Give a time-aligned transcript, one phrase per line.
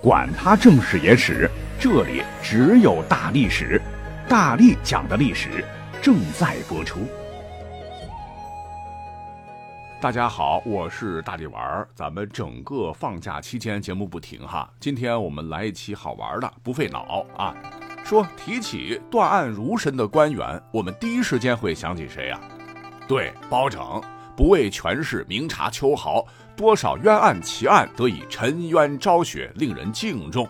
[0.00, 3.82] 管他正史野史，这里只有大历史，
[4.28, 5.64] 大力讲的历史
[6.00, 7.00] 正在播出。
[10.00, 11.88] 大家好，我是大力丸儿。
[11.96, 17.52] 咱们整个放假期间节目不停哈，今天我们来一期好玩的，不费脑啊。
[18.04, 22.38] 说提起断案如神的官员，我们第一时间会想起谁呀？
[23.08, 24.00] 对，包拯，
[24.36, 26.24] 不为权势，明察秋毫。
[26.58, 30.46] 多少冤案奇案得以沉冤昭雪，令人敬重。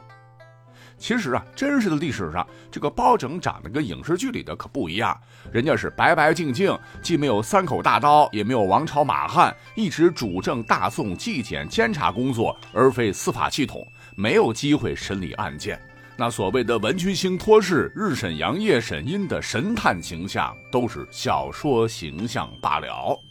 [0.96, 5.14] 其实啊，真实的历史上，这个包拯长得跟影视剧里的可不一样。
[5.52, 15.78] 人家是白白净净，既没有三口大刀，也没有王朝马汉，一直主政大宋纪检监察工作，而非司法系统，没有机会审理案件。
[16.16, 23.27] 那所谓的文曲星托世、日审阳、夜审阴的神探形象，都是小说形象罢了。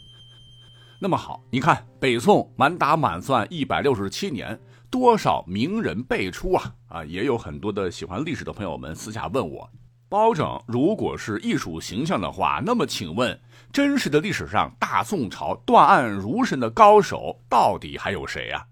[1.00, 4.58] 那么好，你看北宋满打满算一百六十七年，
[4.90, 7.04] 多少名人辈出啊啊！
[7.04, 9.70] 也有很多的喜欢历史的朋友们私下问我，
[10.08, 13.38] 包拯如果是艺术形象的话，那么请问
[13.72, 18.66] 真实的历史上大宋朝断案如神的高手到底还有谁啊？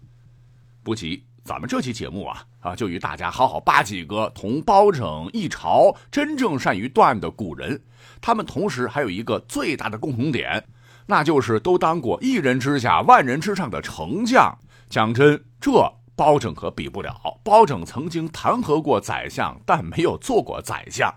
[0.82, 7.80] 不急，咱们这期节目啊啊，就与大家好好扒几个同包拯一朝真正善于断案的古人，
[8.20, 10.66] 他们同时还有一个最大的共同点。
[11.06, 14.58] 那就是都当过一人之下万人之上的丞相。
[14.88, 17.40] 讲真，这包拯可比不了。
[17.42, 21.12] 包拯曾经弹劾过宰相，但没有做过宰相。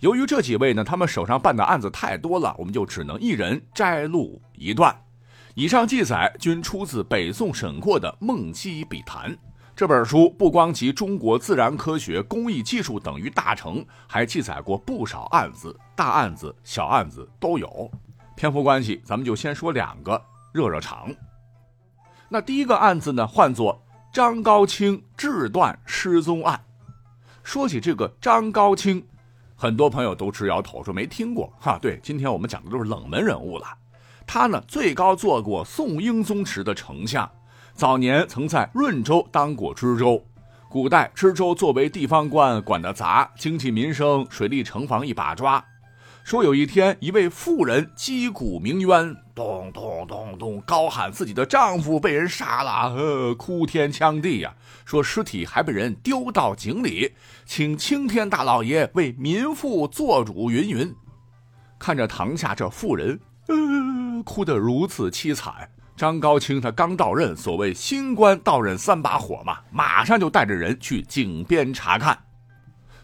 [0.00, 4.96] 由于这几位呢，他们手上办的案子太多了，我们就只能一人摘录一段。
[5.54, 9.30] 以上记载均出自北宋沈括的《梦溪笔谈》
[9.76, 17.90] 这本书，不光集中国自然科学、工艺技术等于大成，还记载过不少案子，大案子、小案子都有。
[18.40, 21.14] 篇幅关系，咱们就先说两个热热场。
[22.30, 23.78] 那第一个案子呢，唤作
[24.10, 26.58] 张高清智断失踪案。
[27.42, 29.06] 说起这个张高清，
[29.54, 31.52] 很多朋友都直摇头，说没听过。
[31.60, 33.66] 哈，对，今天我们讲的都是冷门人物了。
[34.26, 37.30] 他呢，最高做过宋英宗时的丞相，
[37.74, 40.24] 早年曾在润州当过知州。
[40.70, 45.62] 古代知州作为地方官，管得杂，经济民生、水利城防一把抓。
[46.30, 54.54] 说有一天，一位妇人击鼓鸣冤，咚咚咚咚，高喊自己的丈夫被人杀了，呃，哭天抢地呀。
[54.84, 57.12] 说尸体还被人丢到井里，
[57.44, 60.94] 请青天大老爷为民妇做主，云云。
[61.80, 65.68] 看着堂下这妇人，呃，哭得如此凄惨。
[65.96, 72.16] 张高清他刚到任，所谓新官到任三把火嘛，马上就带着人去井边查看。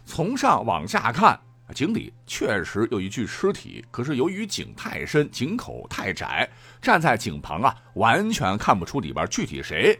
[0.05, 1.37] 从上往下看。
[1.73, 6.49] 井里确实有一具尸体，可是由于井太深，井口太窄，
[6.81, 9.99] 站在井旁啊，完全看不出里边具体谁。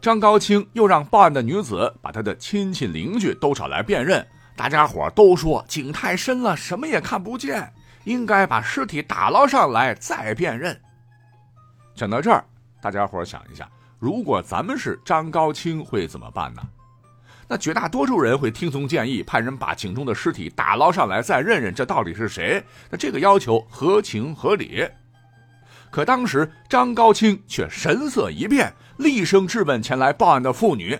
[0.00, 7.72] 张高清又让报案的女子把他的亲戚邻居都找来辨认，大家伙都说井太深了，什么也看不见，
[8.04, 10.80] 应该把尸体打捞上来再辨认。
[11.94, 12.44] 讲到这儿，
[12.80, 16.62] 大家伙想一下，如果咱们是张高清，会怎么办呢？
[17.52, 22.64] 那绝大多数人会听从建议，派人把井中的尸体打捞上来，再认认这到底是谁。
[22.88, 24.88] 那这个要求合情合理。
[25.90, 30.98] 可当时张高清却神色一变，厉声质问前来报案的妇女：“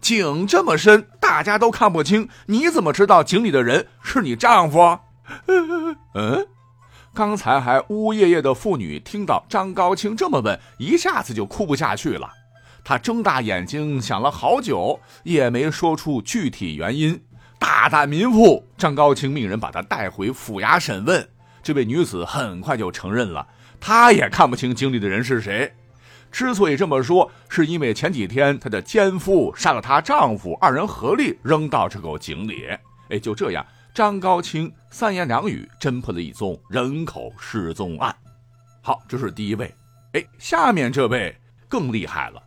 [0.00, 4.98] 井这么深，大家都看不清，你怎么知道井里的人是你丈夫？”
[6.16, 6.46] 嗯，
[7.12, 12.30] 刚才还呜呜咽咽的妇女听到张高清这么问，一下子就哭不下去了。
[12.84, 17.22] 他睁大眼睛想了好久，也没说出具体原因。
[17.58, 21.28] 大胆民妇张高清命人把他带回府衙审问。
[21.62, 23.46] 这位女子很快就承认了，
[23.80, 25.72] 她也看不清井里的人是谁。
[26.32, 32.66] 之所以这么说，是因为前几天她的奸夫杀了她丈夫，二人合力扔到这口井里。
[33.10, 38.12] 哎，就这样，张高清三言两语侦破了一宗人口失踪案。
[38.80, 39.72] 好，这是第一位。
[40.14, 41.32] 哎，下面这位
[41.68, 42.42] 更厉害了。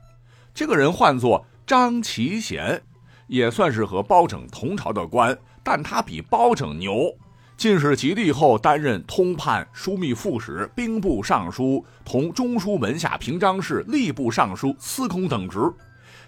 [0.55, 2.81] 这个人唤作张其贤，
[3.27, 7.13] 也算是和包拯同朝的官，但他比包拯牛。
[7.57, 15.59] 进士及第后，担任通判、枢密副使、兵部尚书，同中书门下平章事、吏部尚书、司空等职。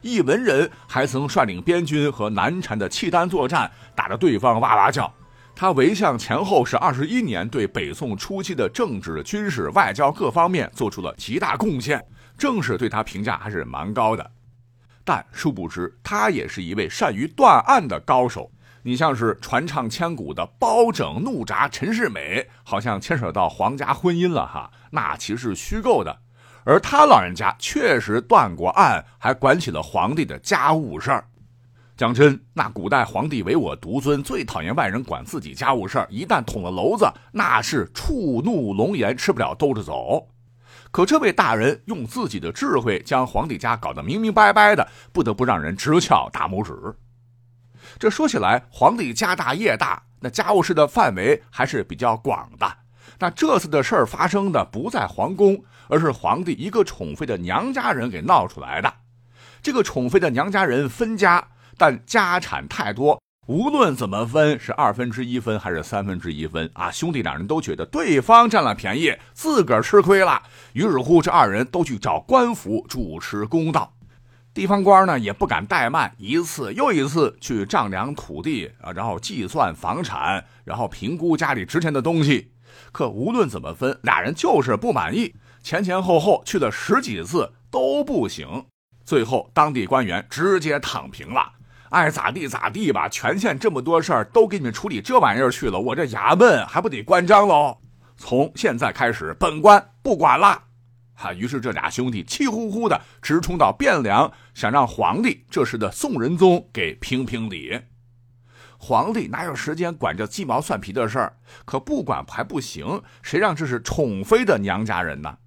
[0.02, 5.10] 一文人，还曾率领边军和南禅的契丹作战，打得对方哇哇叫。
[5.56, 12.04] 他为相前后是二十一年，对北宋初期的政治、军事、外交各方面做出了极大贡献。
[12.38, 14.32] 正是对他评价还是蛮高的，
[15.04, 18.52] 但殊不知他也是一位善于断案的高手。
[18.84, 26.20] 你像是传唱千古的包拯怒铡陈世美，好像牵扯到皇家婚姻了哈，那其实是虚构的。
[26.64, 31.26] 而他老人家确实断过案，还管起了皇帝的家务事儿。
[31.98, 36.08] 讲真，那古代皇帝唯我独尊，最讨厌外人管自己家务事儿。
[36.10, 40.28] 一旦捅了娄子，那是触怒龙颜，吃不了兜着走。
[40.92, 46.74] 可这位大人用自己的智慧，将皇帝家搞得明明白白的，不得不让人直翘大拇指。
[48.00, 52.78] 这说起来，皇帝家大业大，那家务事的范围还是比较广的。
[53.20, 58.94] 那这次的事儿发生的不在皇宫，而是皇帝一个宠妃的娘家人给闹出来的。
[59.62, 61.48] 这个宠妃的娘家人分家。
[61.80, 70.44] 但家产太多，无论怎么分，是二分之一分还是三分之一分啊，兄弟两人都觉得对方占了便宜，自个儿吃亏了。
[70.74, 73.94] 于是乎，这二人都去找官府主持公道。
[74.54, 82.52] 地方官呢也不敢怠慢，一次又一次去丈量土地啊，然后计算房产，然后评估家里值钱的东西。
[82.92, 85.34] 可无论怎么分，俩人就是不满意，
[85.64, 88.66] 前前后后去了十几次都不行。
[89.06, 91.54] 最后，当地官员直接躺平了。
[91.90, 97.78] 爱咋地咋地吧，全县这么多事儿都给你们处理这玩意儿去了，我这衙门还不得关张喽？
[98.18, 100.64] 从现在开始，本官不管了。
[101.14, 107.80] 哈，于是这俩兄弟气呼呼的直冲到汴梁，想让皇帝这时的宋仁宗给评评理。
[108.78, 111.38] 皇帝哪有时间管这鸡毛蒜皮的事儿？
[111.66, 115.38] 可不管还不行，谁让这是宠妃的娘家人呢？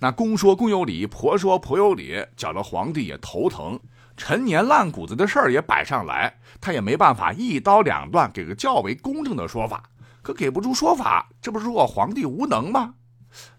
[0.00, 3.78] 那公说公有理，婆说婆有理，搅得皇帝也头疼。
[4.18, 9.84] 陈年烂谷子的事儿也摆上来，他也没办法一刀两断给个较为公正的说法。
[10.20, 12.94] 可给不出说法，这不是说皇帝无能吗？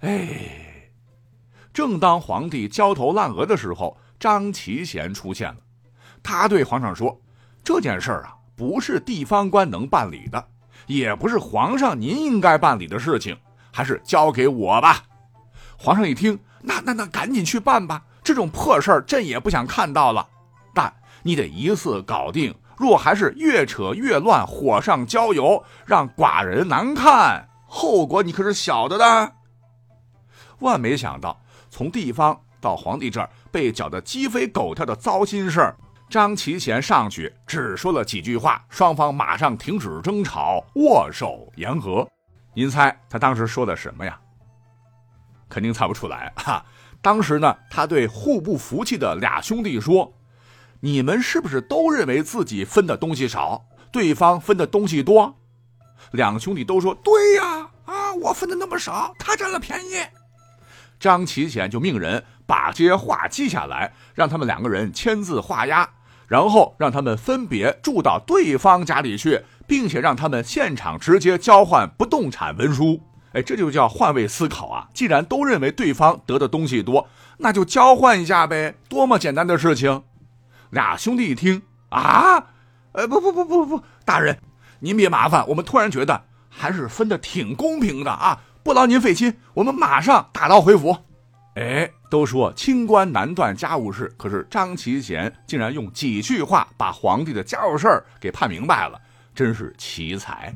[0.01, 0.91] 哎，
[1.73, 5.57] 正当皇帝焦头烂额的时候，张齐贤出现了。
[6.21, 7.19] 他对皇上说
[7.63, 10.45] ：“这件事儿啊，不是地方官能办理的，
[10.85, 13.35] 也不是皇上您应该办理的事情，
[13.71, 15.05] 还是交给我吧。”
[15.79, 18.03] 皇上一听，那那那，赶紧去办吧！
[18.21, 20.27] 这种破事儿，朕也不想看到了。
[21.23, 29.33] 你得一次搞定，若还是越扯越乱，火上浇油，让寡人难看，后果你可是晓得的。
[30.59, 31.39] 万没想到，
[31.69, 35.75] 从地方到皇帝这儿被搅得鸡飞狗跳的糟心事儿，
[36.09, 42.07] 张齐贤上去只说了几句话，双方马上停止争吵，握手言和。
[42.53, 44.19] 您猜他当时说的什么呀？
[45.47, 46.65] 肯定猜不出来哈。
[47.01, 50.11] 当时呢，他对互不服气的俩兄弟说。
[50.81, 55.35] 你们是不是都认为自己分的东西少，对方分的东西多？
[56.11, 60.01] 两兄弟都说对呀，啊，我分的那么少，他占了便宜。
[60.99, 65.89] 张齐贤就命人把这些话记下来，让他们两个人签字画押，
[66.27, 73.01] 然后让他们分别住到对方家里去，并且让他们现场直接交换不动产文书。
[73.33, 74.87] 哎，这就叫换位思考啊！
[74.93, 80.03] 既然都认为对方得的东西多，那就交换一下呗，多么简单的事情。
[80.69, 82.43] 俩兄弟一听啊，
[82.91, 84.39] 呃，不不不不不，大人，
[84.79, 90.95] 您别麻烦，我们突然觉得还是分的挺公平的啊，不劳您费心，我们马上打道回府。
[91.55, 99.01] 哎，都说清官难断家务事，可是张齐贤竟然用几句话把皇帝的家务事儿给判明白了，
[99.33, 100.55] 真是奇才。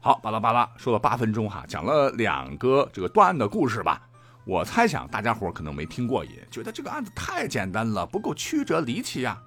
[0.00, 4.02] 好，巴拉巴拉说了八分钟哈，讲了两个这个断案的故事吧。
[4.48, 9.38] 我猜想大家伙可能没听过瘾，觉得这个案子太简单了，不够曲折离奇呀。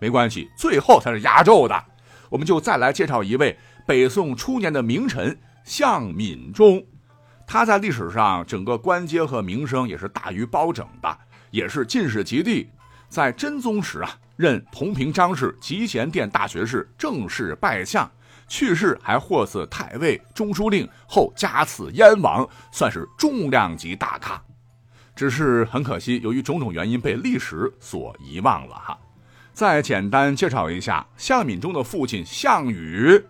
[0.00, 1.84] 没关系，最后才是压轴的。
[2.28, 6.84] 我们就再来介绍一位北宋初年的名臣向敏中。
[7.46, 11.18] 他在历史上整个官阶和名声也是大于包拯的，
[11.52, 12.68] 也是进士及第。
[13.08, 18.10] 在真宗时啊，任同平章事、集贤殿大学士，正式拜相。
[18.48, 24.42] 去世还获赐太尉、中书令，后加赐燕王，算是重量级大咖。
[25.18, 28.96] 只是很可惜，由于种种原因被历史所遗忘了哈。
[29.52, 33.20] 再简单介绍一下，项敏中的父亲项羽，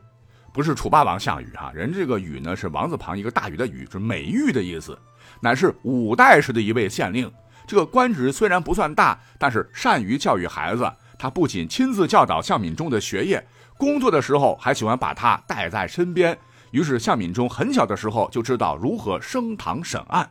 [0.53, 4.99] 不是楚霸王项羽哈，人这个羽呢是王字旁一个大禹的禹，是美玉的意思，
[5.41, 7.33] 乃是五代时的一位县令。
[7.67, 10.93] 这个官职虽然不算大，但是善于教育孩子。
[11.19, 13.43] 他不仅亲自教导项敏中的学业，
[13.79, 16.39] 工作的时候还喜欢把他带在身边。
[16.71, 20.31] 于是项敏中很小的时候就知道如何升堂审案。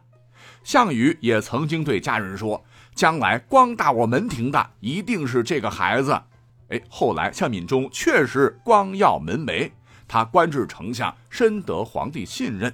[0.67, 2.61] 项羽也曾经对家人说
[2.93, 6.21] ：“将来光大我门庭的一定是这个孩子。”
[6.67, 9.71] 哎，后来项敏中确实光耀门楣，
[10.09, 12.73] 他官至丞相，深得皇帝信任。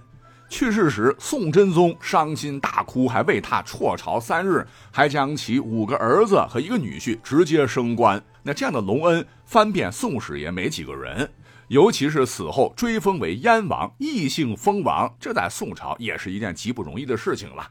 [0.50, 8.20] 去世时，宋真宗伤心大哭，还为他辍朝三日，还将其五个儿子和一个女婿直接升官。
[8.42, 11.32] 那这样的隆恩，翻遍宋史也没几个人。
[11.68, 17.70] 尤其是死后追封为燕王，异姓封王，这在宋朝也是一件极不容易的事情了。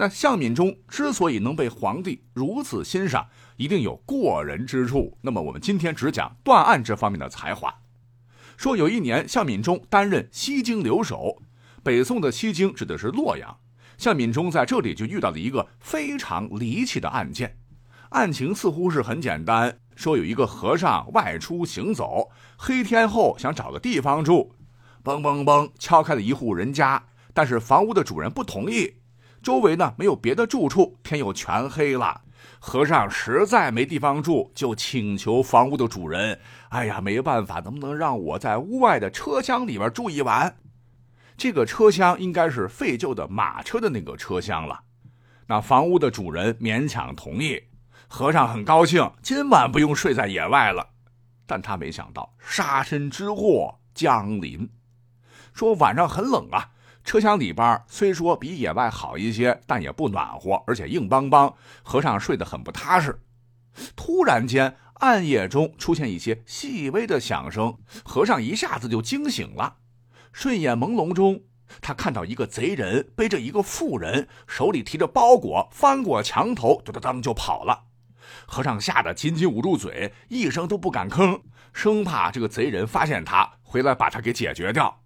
[0.00, 3.28] 那项敏中之所以能被皇帝如此欣赏，
[3.58, 5.18] 一定有过人之处。
[5.20, 7.82] 那么我们今天只讲断案这方面的才华。
[8.56, 11.42] 说有一年，向敏中担任西京留守，
[11.82, 13.58] 北宋的西京指的是洛阳。
[13.98, 17.58] 向敏中在这里就遇到了一个非常离奇的案件，
[18.08, 24.54] 案情似乎是很简单，说有一个和尚外出行走，黑天后想找个地方住，
[25.04, 27.04] 嘣嘣嘣敲开了一户人家，
[27.34, 28.94] 但是房屋的主人不同意，
[29.42, 32.22] 周围呢没有别的住处，天又全黑了。
[32.58, 36.38] 和尚实在没地方住，就请求房屋的主人
[36.70, 40.56] ：“哎呀，没办法，能不能让我在屋外的车厢里边住一晚？
[41.36, 44.80] 这个车厢应该是废旧的马车的那个车厢了。”
[45.48, 47.62] 那房屋的主人勉强同意。
[48.08, 50.86] 和尚很高兴，今晚不用睡在野外了。
[51.46, 54.68] 但他没想到杀身之祸降临，
[55.52, 56.70] 说晚上很冷啊。
[57.04, 61.52] 车厢里边虽说比野外好一些，但也不暖和，而且硬邦邦。
[61.82, 63.20] 和尚睡得很不踏实。
[63.96, 69.76] 突然间，暗夜中出现一些细微的响声，和尚一下子就惊醒了。
[70.32, 71.40] 睡眼朦胧中，
[71.80, 77.84] 他看到一个贼人背着一个妇人，手里提着包裹，翻过墙头，噔噔噔就跑了。
[78.46, 81.40] 和尚吓得紧紧捂住嘴，一声都不敢吭，
[81.72, 85.02] 生怕这个贼人发现他回来把他给解决掉。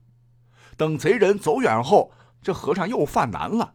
[0.76, 2.12] 等贼人走远后，
[2.42, 3.74] 这和尚又犯难了。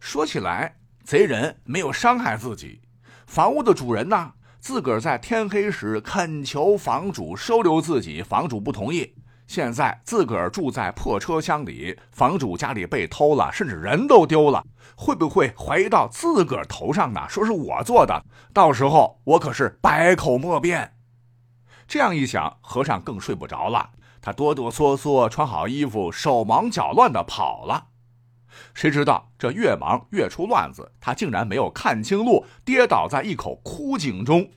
[0.00, 2.82] 说起来，贼人没有伤害自己，
[3.26, 9.14] 房屋的主人呢，自个儿在天黑时恳求房主收留自己，房主不同意。
[9.46, 14.64] 现在自个儿住在破车厢里，房主家里被偷了，甚至人都丢了，
[14.96, 17.26] 会不会怀疑到自个儿头上呢？
[17.28, 18.24] 说是我做的，
[18.54, 20.94] 到时候我可是百口莫辩。
[21.86, 23.90] 这样一想，和尚更睡不着了。
[24.24, 27.88] 他哆哆嗦嗦穿好衣服，手忙脚乱地跑了。
[28.72, 34.50] 谁知道这越忙越出乱子，他竟然没有看清路，跌倒在一口枯井中。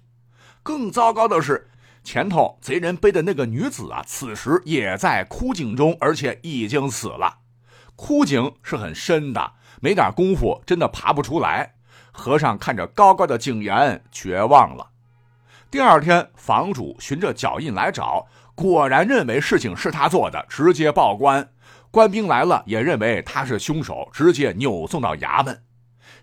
[0.63, 1.69] 更糟糕的是，
[2.01, 7.39] 前头贼人背的那个女子啊，此时也在枯井中，而且已经死了。
[7.97, 11.73] 枯井是很深的，没点功夫真的爬不出来。
[12.13, 14.91] 和尚看着高高的井沿，绝望了。
[15.69, 18.27] 第二天，房主循着脚印来找。
[18.57, 21.47] 果然认为事情是他做的，直接报官。
[21.91, 25.61] 官兵来了，也认为他是凶手，直接扭送到衙门。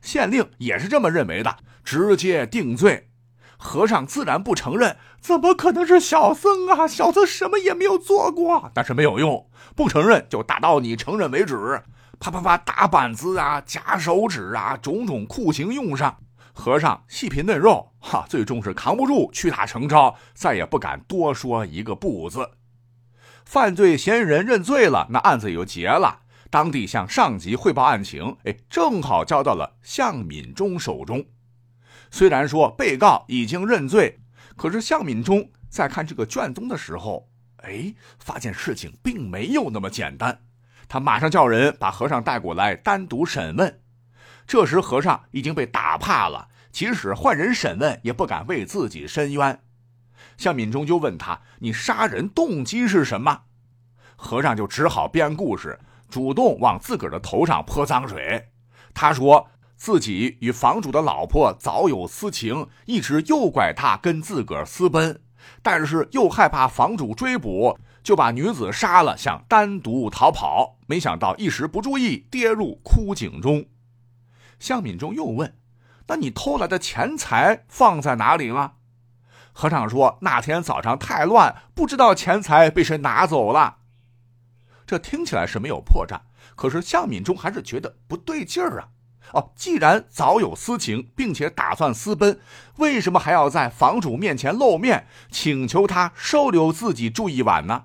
[0.03, 3.09] 县令也是这么认为的，直接定罪。
[3.57, 6.89] 和尚自然不承认，怎么可能是小僧啊？
[6.89, 8.69] 小僧什么也没有做过。
[8.75, 11.81] 但是没有用，不承认就打到你承认为止。
[12.19, 16.17] 啪啪啪，打板子啊，夹手指啊，种种酷刑用上。
[16.55, 22.53] 和尚细皮嫩肉，哈，最终是扛不住，屈打成招，再也不敢多说一个不字。
[23.45, 26.21] 犯罪嫌疑人认罪了，那案子也就结了。
[26.49, 31.27] 当地向上级汇报案情，哎，正好交到了向敏中手中。
[32.11, 34.21] 虽然说被告已经认罪，
[34.57, 37.29] 可是向敏中在看这个卷宗的时候，
[37.65, 40.41] 哎，发现事情并没有那么简单。
[40.87, 43.81] 他马上叫人把和尚带过来，单独审问。
[44.47, 49.61] 这时和尚已经被打怕了，即使换人审问，也不敢为自己申冤。
[50.37, 53.43] 向敏中就问他：“你杀人动机是什么？”
[54.17, 58.49] 和尚就只好编故事，主动往自个儿的头上泼脏水。
[58.93, 65.21] 他说自己与房主的老婆早有私情，一直诱拐他跟自个儿私奔，
[65.63, 70.79] 但是又害怕房主追捕，就把女子杀了，想单独逃跑。
[70.87, 73.65] 没想到一时不注意，跌入枯井中。
[74.59, 75.57] 向敏中又问
[76.09, 78.75] ：“那你偷来的钱财放在哪里了？”
[79.53, 83.77] 和尚说：“那天早上太乱，不知道钱财被谁拿走了。”
[84.87, 86.21] 这听起来是没有破绽，
[86.57, 88.89] 可是向敏中还是觉得不对劲儿啊！
[89.33, 92.39] 哦，既然早有私情，并且打算私奔，
[92.77, 97.85] 为什么还要在房主面前露面，请求他收留自己住一晚呢？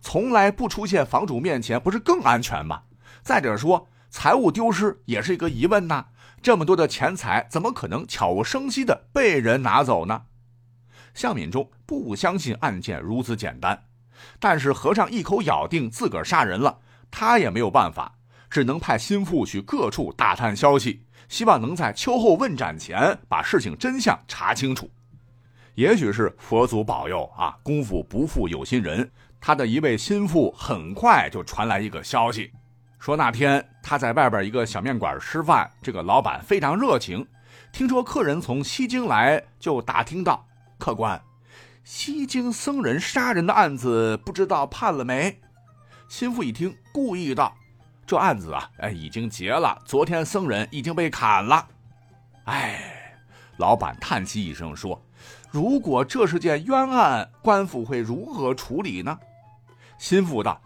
[0.00, 2.82] 从来不出现房主面前，不是更安全吗？
[3.22, 3.88] 再者说。
[4.10, 6.06] 财物丢失也是一个疑问呐，
[6.42, 10.22] 这么多的钱财怎么可能悄无声息的被人拿走呢？
[11.14, 13.84] 向敏中不相信案件如此简单，
[14.38, 18.16] 但是和尚一口咬定自个儿杀人了，他也没有办法，
[18.50, 24.90] 只能派心腹去各处打探消息，希望能在秋后问斩前把事情真相查清楚。
[25.76, 32.52] 也许是佛祖保佑啊，功夫不负有心人，他的一位心腹很快就传来一个消息。
[33.00, 37.26] 说那天他在外边一个小面馆吃饭，这个老板非常热情。
[37.72, 40.46] 听说客人从西京来，就打听到
[40.78, 41.20] ：“客官，
[41.82, 45.40] 西京僧人杀人的案子不知道判了没？”
[46.08, 47.56] 心腹一听，故意道
[48.06, 49.80] ：“这案子啊，哎，已经结了。
[49.86, 51.66] 昨天僧人已经被砍了。”
[52.44, 53.14] 哎，
[53.56, 55.00] 老板叹息一声说
[55.50, 59.18] ：“如果这是件冤案，官府会如何处理呢？”
[59.96, 60.60] 心腹道：“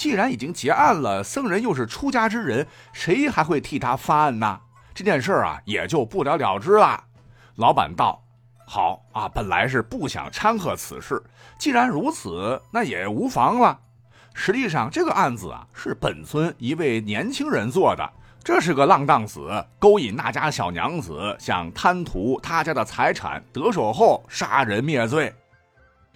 [0.00, 4.58] 既然已经结案了，僧人又是出家之人，谁还会替他翻案呢？
[4.94, 7.04] 这件事啊，也就不了了之了。”
[7.56, 8.24] 老板道
[8.66, 11.22] ：“好啊，本来是不想掺和此事，
[11.58, 13.78] 既然如此，那也无妨了。
[14.32, 18.10] 实际上，这个案子啊，是本村一位年轻人做的。
[18.42, 25.30] 这是个浪荡子，勾引那家小娘子，想贪图他家的财产，得手后杀人灭罪。”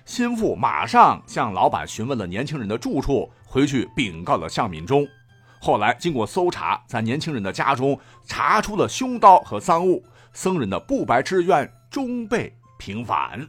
[0.04, 5.06] 心腹马上向老板询问了年轻人的住处，回去禀告了向敏中。
[5.60, 10.04] 后来经过搜查，在年轻人的家中查出了凶刀和赃物。
[10.34, 13.48] 僧人的不白之冤终被平反。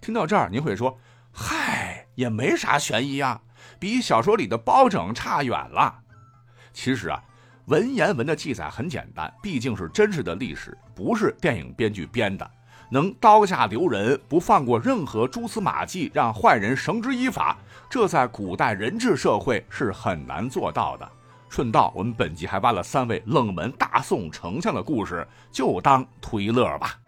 [0.00, 0.96] 听到这儿，您会说
[1.34, 3.42] ：“嗨，也没啥悬疑啊，
[3.78, 6.02] 比小说里的包拯差远了。”
[6.72, 7.20] 其实啊，
[7.66, 12.48] 文言文的记载很简单，毕竟是真实的历史，不是电影编剧编的。
[12.90, 17.56] 能刀下留人，不放过任何蛛丝马迹，让坏人绳之以法，
[17.88, 21.08] 这在古代人治社会是很难做到的。
[21.48, 26.99] 顺道，我们本集还挖了三位冷门大宋丞相的故事，就当推一乐吧。